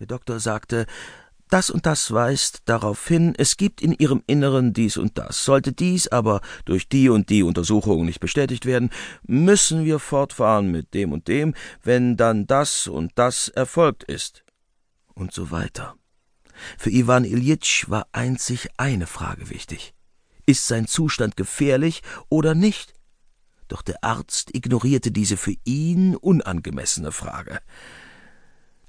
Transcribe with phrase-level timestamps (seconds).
[0.00, 0.86] Der Doktor sagte,
[1.50, 5.44] das und das weist darauf hin, es gibt in ihrem Inneren dies und das.
[5.44, 8.90] Sollte dies aber durch die und die Untersuchungen nicht bestätigt werden,
[9.22, 14.42] müssen wir fortfahren mit dem und dem, wenn dann das und das erfolgt ist.
[15.14, 15.94] Und so weiter.
[16.76, 19.94] Für Iwan Iljitsch war einzig eine Frage wichtig.
[20.46, 22.94] Ist sein Zustand gefährlich oder nicht?
[23.68, 27.60] Doch der Arzt ignorierte diese für ihn unangemessene Frage.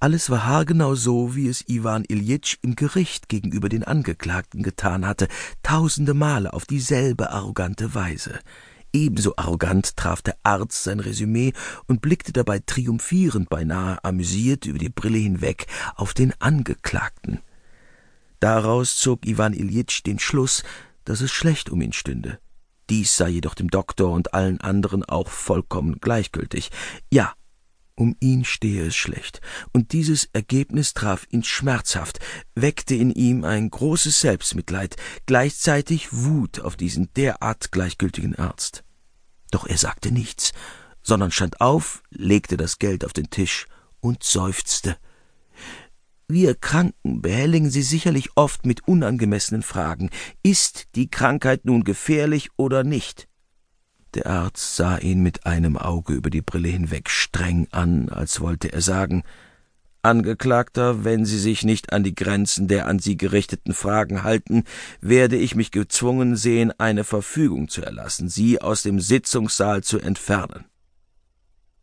[0.05, 5.27] Alles war haargenau so, wie es Iwan Iljitsch im Gericht gegenüber den Angeklagten getan hatte,
[5.63, 8.39] tausende Male auf dieselbe arrogante Weise.
[8.93, 11.53] Ebenso arrogant traf der Arzt sein Resümee
[11.87, 17.39] und blickte dabei triumphierend, beinahe amüsiert über die Brille hinweg auf den Angeklagten.
[18.39, 20.61] Daraus zog Iwan Iljitsch den Schluss,
[21.03, 22.37] dass es schlecht um ihn stünde.
[22.91, 26.69] Dies sei jedoch dem Doktor und allen anderen auch vollkommen gleichgültig.
[27.11, 27.33] Ja,
[27.95, 29.41] um ihn stehe es schlecht,
[29.71, 32.19] und dieses Ergebnis traf ihn schmerzhaft,
[32.53, 38.83] weckte in ihm ein großes Selbstmitleid, gleichzeitig Wut auf diesen derart gleichgültigen Arzt.
[39.51, 40.51] Doch er sagte nichts,
[41.01, 43.67] sondern stand auf, legte das Geld auf den Tisch
[44.01, 44.97] und seufzte.
[46.27, 50.09] Wir Kranken behelligen Sie sicherlich oft mit unangemessenen Fragen.
[50.41, 53.27] Ist die Krankheit nun gefährlich oder nicht?
[54.15, 58.71] Der Arzt sah ihn mit einem Auge über die Brille hinweg streng an, als wollte
[58.71, 59.23] er sagen
[60.05, 64.63] Angeklagter, wenn Sie sich nicht an die Grenzen der an Sie gerichteten Fragen halten,
[65.01, 70.65] werde ich mich gezwungen sehen, eine Verfügung zu erlassen, Sie aus dem Sitzungssaal zu entfernen.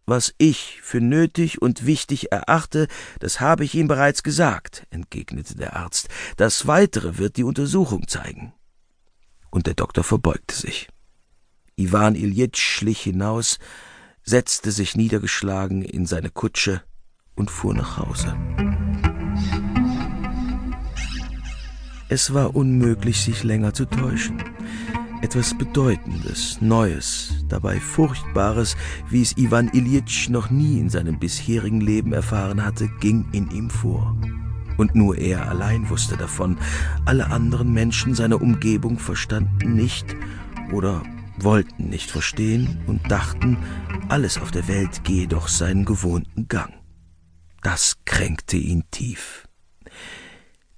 [0.07, 2.87] Was ich für nötig und wichtig erachte,
[3.19, 6.09] das habe ich ihm bereits gesagt, entgegnete der Arzt.
[6.37, 8.53] Das Weitere wird die Untersuchung zeigen.
[9.51, 10.89] Und der Doktor verbeugte sich.
[11.77, 13.59] Iwan Iljitsch schlich hinaus,
[14.23, 16.83] setzte sich niedergeschlagen in seine Kutsche
[17.35, 18.37] und fuhr nach Hause.
[22.09, 24.43] Es war unmöglich, sich länger zu täuschen.
[25.23, 28.77] Etwas Bedeutendes, Neues, dabei Furchtbares,
[29.09, 33.71] wie es Iwan Iljitsch noch nie in seinem bisherigen Leben erfahren hatte, ging in ihm
[33.71, 34.17] vor.
[34.77, 36.59] Und nur er allein wusste davon.
[37.07, 40.17] Alle anderen Menschen seiner Umgebung verstanden nicht
[40.73, 41.03] oder
[41.37, 43.59] wollten nicht verstehen und dachten,
[44.09, 46.73] alles auf der Welt gehe doch seinen gewohnten Gang.
[47.63, 49.49] Das kränkte ihn tief.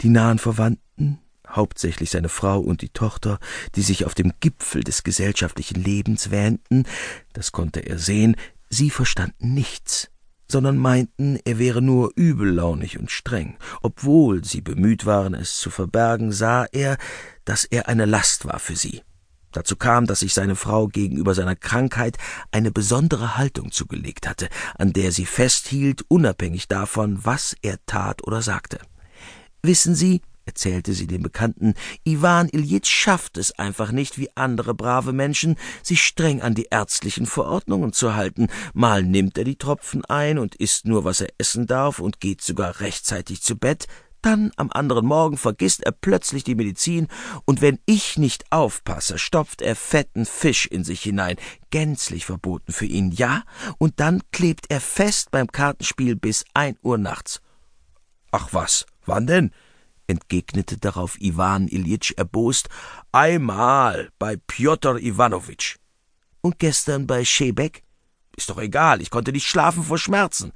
[0.01, 3.39] Die nahen Verwandten, hauptsächlich seine Frau und die Tochter,
[3.75, 6.85] die sich auf dem Gipfel des gesellschaftlichen Lebens wähnten,
[7.33, 8.37] das konnte er sehen,
[8.69, 10.11] sie verstanden nichts,
[10.51, 13.57] sondern meinten, er wäre nur übellaunig und streng.
[13.83, 16.99] Obwohl sie bemüht waren, es zu verbergen, sah er,
[17.45, 19.03] dass er eine Last war für sie.
[19.55, 22.19] Dazu kam, dass sich seine Frau gegenüber seiner Krankheit
[22.51, 28.43] eine besondere Haltung zugelegt hatte, an der sie festhielt, unabhängig davon, was er tat oder
[28.43, 28.81] sagte.
[29.63, 35.13] Wissen Sie, erzählte sie dem Bekannten, Iwan Iljitsch schafft es einfach nicht, wie andere brave
[35.13, 38.49] Menschen, sich streng an die ärztlichen Verordnungen zu halten.
[38.73, 42.43] Mal nimmt er die Tropfen ein und isst nur, was er essen darf und geht
[42.43, 43.87] sogar rechtzeitig zu Bett,
[44.25, 47.09] dann am anderen Morgen vergisst er plötzlich die Medizin,
[47.45, 51.37] und wenn ich nicht aufpasse, stopft er fetten Fisch in sich hinein,
[51.71, 53.43] gänzlich verboten für ihn, ja,
[53.79, 57.41] und dann klebt er fest beim Kartenspiel bis ein Uhr nachts.
[58.31, 59.51] Ach was, wann denn?
[60.07, 62.69] entgegnete darauf Iwan Iljitsch erbost.
[63.13, 65.77] Einmal bei Pjotr Iwanowitsch.
[66.41, 67.83] Und gestern bei Schebek?
[68.37, 70.53] Ist doch egal, ich konnte nicht schlafen vor Schmerzen.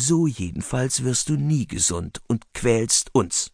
[0.00, 3.50] So jedenfalls wirst du nie gesund und quälst uns.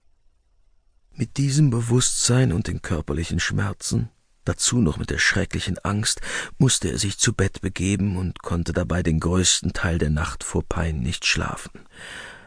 [1.15, 4.10] Mit diesem Bewusstsein und den körperlichen Schmerzen,
[4.44, 6.21] dazu noch mit der schrecklichen Angst,
[6.59, 10.62] musste er sich zu Bett begeben und konnte dabei den größten Teil der Nacht vor
[10.69, 11.81] Pein nicht schlafen.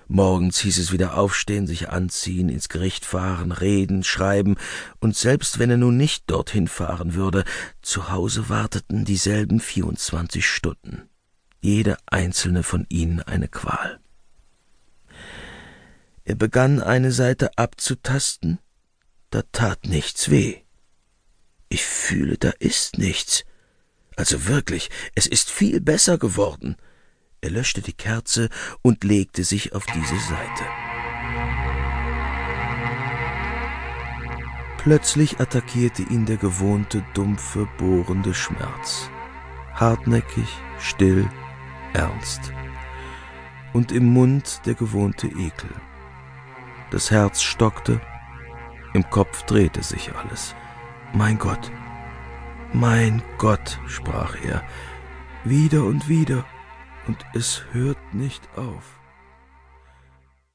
[0.07, 4.57] Morgens hieß es wieder aufstehen, sich anziehen, ins Gericht fahren, reden, schreiben,
[5.00, 7.46] und selbst wenn er nun nicht dorthin fahren würde,
[7.81, 11.09] zu Hause warteten dieselben vierundzwanzig Stunden
[11.62, 14.00] jede einzelne von ihnen eine Qual.
[16.23, 18.59] Er begann eine Seite abzutasten,
[19.30, 20.62] da tat nichts weh.
[21.69, 23.44] Ich fühle, da ist nichts.
[24.15, 26.75] Also wirklich, es ist viel besser geworden.
[27.39, 28.50] Er löschte die Kerze
[28.81, 30.65] und legte sich auf diese Seite.
[34.77, 39.09] Plötzlich attackierte ihn der gewohnte, dumpfe, bohrende Schmerz.
[39.74, 40.48] Hartnäckig,
[40.80, 41.30] still,
[41.94, 42.54] ernst
[43.74, 45.69] und im Mund der gewohnte Ekel.
[46.92, 48.00] Das Herz stockte,
[48.94, 50.56] im Kopf drehte sich alles.
[51.13, 51.72] Mein Gott,
[52.74, 54.63] mein Gott, sprach er,
[55.44, 56.45] wieder und wieder,
[57.07, 58.96] und es hört nicht auf.